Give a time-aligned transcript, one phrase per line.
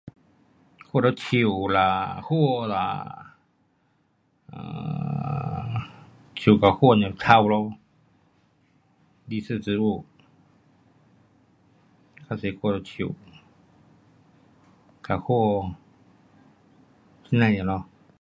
[0.91, 3.35] 看到树啦，花啦，
[4.51, 5.91] 啊，
[6.35, 7.75] 树跟丛跟草咯，
[9.27, 10.03] 绿色植物
[12.27, 13.15] 较多看到树，
[15.03, 15.75] 跟丛，
[17.25, 17.85] 这样尔咯。